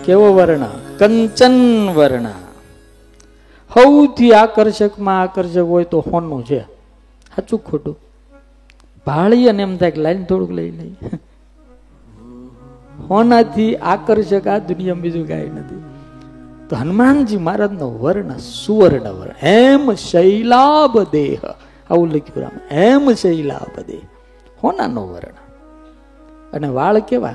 [0.05, 0.65] કેવો વર્ણ?
[0.99, 2.27] કંચન વર્ણ.
[3.75, 6.65] સૌથી આકર્ષકમાં આકર્ષક હોય તો હોનું છે.
[7.37, 7.99] સાચું ખોટું?
[9.07, 10.95] ભાળી અને એમ થાય લાઈન થોડુંક લઈ લઈ
[13.11, 15.83] હોનાથી આકર્ષક આ દુનિયામાં બીજું કાંઈ નથી.
[16.69, 21.39] તો હનુમાનજી મહારાજનો વર્ણ સુવર્ણ વર્ણ એમ શૈલાભ દેહ.
[21.91, 22.75] આવું લખ્યું રામ.
[22.75, 24.01] એમ શૈલાભ દેહ.
[24.65, 25.35] હોનાનો વર્ણ.
[26.53, 27.35] અને વાળ કેવા?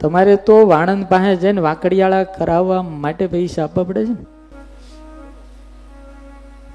[0.00, 4.26] તમારે તો વાણંદ પાસે જઈને વાકડિયાળા કરાવવા માટે પૈસા આપવા પડે છે ને?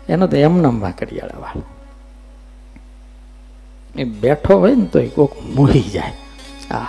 [0.09, 1.61] એનો તો એમનામ વાકડિયાળા વાળ.
[3.99, 6.13] એ બેઠો હોય ને તો એ કોક મોહી જાય.
[6.75, 6.85] આ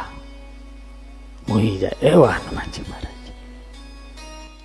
[1.49, 1.97] મોહી જાય.
[2.03, 3.17] એવા હનુમાનજી મહારાજ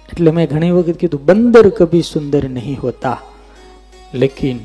[0.09, 3.20] એટલે મેં ઘણી વખત કીધું, બંદર કભી સુંદર નહીં હોતા.
[4.14, 4.59] લેકિન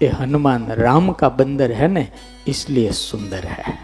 [0.00, 2.04] એ હનુમાન રામ કા બંદર હે ને
[2.46, 3.78] इसलिए સુંદર હૈ.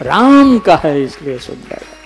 [0.00, 1.96] राम का है इसलिए सुंदर है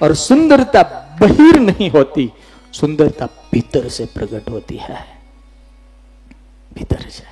[0.00, 0.80] और सुंदरता
[1.20, 2.24] बहिर नहीं होती
[2.72, 4.76] सुंदरता भीतर से प्रकट होती
[6.76, 7.24] ભીતર છે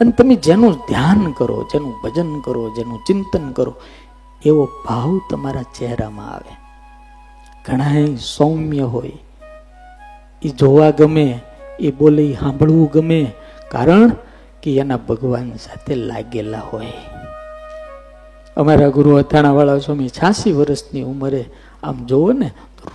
[0.00, 3.72] અને તમે જેનું ધ્યાન કરો, જેનું ભજન કરો, જેનું ચિંતન કરો
[4.46, 6.56] એવો ભાવ તમારા ચહેરામાં આવે.
[7.66, 9.12] ઘણા સૌમ્ય હોય.
[10.42, 11.40] એ જોવા ગમે,
[11.80, 13.32] એ બોલે સાંભળવું ગમે,
[13.70, 14.10] કારણ
[14.62, 16.92] કે એના ભગવાન સાથે લાગેલા હોય.
[18.56, 21.44] અમારા ગુરુ અથાણા વાળા સ્વામી છ્યાસી વર્ષની ઉંમરે,
[21.82, 22.50] આમ જોવો ને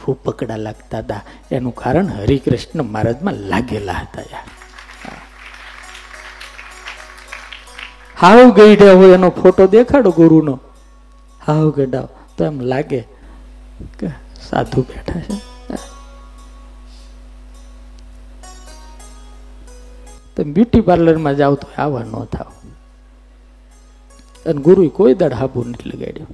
[0.08, 1.22] રૂપકડા લાગતા હતા.
[1.52, 4.44] એનું કારણ હરિકૃષ્ણ મહારાજમાં લાગેલા હતા યાર
[8.22, 10.60] હાવ ગઈઢા હોય એનો ફોટો દેખાડો ગુરુનો.
[11.48, 13.02] હાવ ગઢાવ તો એમ લાગે
[14.00, 14.08] કે
[14.50, 15.36] સાધુ બેઠા છે.
[20.36, 22.52] તો બ્યુટી પાર્લરમાં જાવ તો આવા ન થાવ.
[24.46, 26.28] અને ગુરુએ કોઈ દળ હાબુ નથી લગાડ્યો.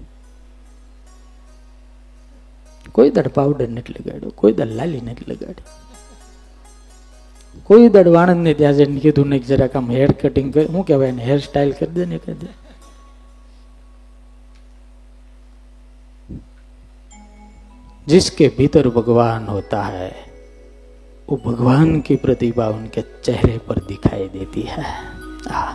[2.92, 4.30] કોઈ દળ પાવડર નથી લગાડ્યો.
[4.30, 5.80] કોઈ દળ લાલી નથી લગાડ્યો.
[7.64, 11.12] કોઈ દળ વાણંદ ને ત્યાં જઈને કીધું નહીં જરાક આમ હેર કટિંગ કરી શું કહેવાય
[11.12, 12.63] હેર સ્ટાઇલ કરી દે ને કરી દે.
[18.07, 20.11] जिसके भीतर भगवान होता है
[21.29, 24.87] वो भगवान की प्रतिभा उनके चेहरे पर दिखाई देती है
[25.51, 25.67] આ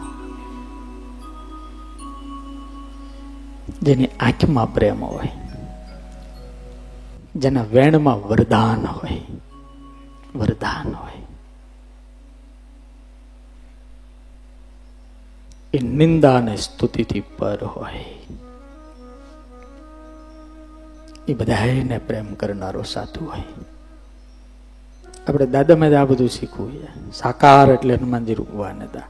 [3.84, 5.32] જેની આંખમાં પ્રેમ હોય
[7.36, 9.22] જેના વેણમાં વરદાન હોય
[10.36, 11.22] વરદાન હોય
[15.74, 18.04] એ નિંદા અને સ્તુતિથી પર હોય
[21.29, 23.43] એ બધાને પ્રેમ કરનારો સાધુ હોય.
[25.29, 27.13] આપણે દાદામાં જ આ બધું શીખવું છે.
[27.13, 29.03] સાકાર એટલે હનુમાનજી રૂપવાન હતા.